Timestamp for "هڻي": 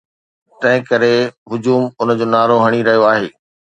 2.65-2.79